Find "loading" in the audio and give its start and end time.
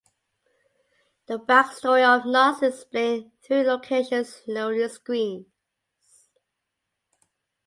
4.47-4.89